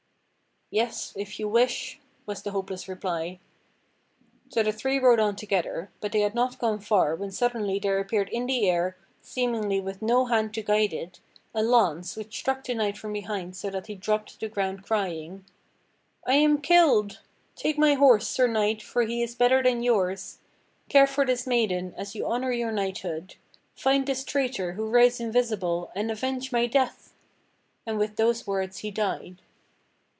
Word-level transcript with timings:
"Yes, 0.73 1.11
if 1.17 1.37
you 1.37 1.49
wish," 1.49 1.99
was 2.25 2.43
the 2.43 2.51
hopeless 2.51 2.87
reply. 2.87 3.39
So 4.47 4.63
the 4.63 4.71
three 4.71 4.99
rode 4.99 5.19
on 5.19 5.35
together, 5.35 5.89
but 5.99 6.13
they 6.13 6.21
had 6.21 6.33
not 6.33 6.59
gone 6.59 6.79
far 6.79 7.13
when 7.13 7.29
suddenly 7.29 7.77
there 7.77 7.99
appeared 7.99 8.29
in 8.29 8.45
the 8.45 8.69
air, 8.69 8.95
seemingly 9.21 9.81
with 9.81 10.01
no 10.01 10.27
hand 10.27 10.53
to 10.53 10.61
guide 10.63 10.93
it, 10.93 11.19
a 11.53 11.61
lance 11.61 12.15
which 12.15 12.37
struck 12.37 12.63
the 12.63 12.73
knight 12.73 12.97
from 12.97 13.11
behind 13.11 13.57
so 13.57 13.69
that 13.69 13.87
he 13.87 13.95
dropped 13.95 14.29
to 14.29 14.39
the 14.39 14.47
ground 14.47 14.85
crying: 14.85 15.43
"I 16.25 16.35
am 16.35 16.61
killed! 16.61 17.19
Take 17.57 17.77
my 17.77 17.95
horse. 17.95 18.29
Sir 18.29 18.47
Knight, 18.47 18.81
for 18.81 19.03
he 19.03 19.21
is 19.21 19.35
better 19.35 19.61
than 19.61 19.83
yours. 19.83 20.39
Care 20.87 21.05
for 21.05 21.25
this 21.25 21.45
maiden, 21.45 21.93
as 21.97 22.15
you 22.15 22.25
honor 22.25 22.53
your 22.53 22.71
knighthood. 22.71 23.35
Find 23.75 24.05
this 24.07 24.23
traitor 24.23 24.71
who 24.71 24.87
rides 24.89 25.19
invisible, 25.19 25.91
and 25.97 26.09
avenge 26.09 26.53
my 26.53 26.65
death!" 26.65 27.13
And 27.85 27.97
with 27.99 28.15
those 28.15 28.47
words 28.47 28.77
he 28.77 28.89
died. 28.91 29.41